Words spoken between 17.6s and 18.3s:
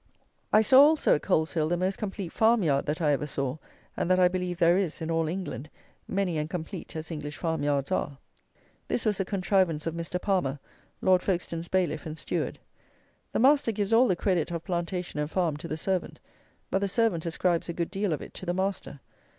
a good deal of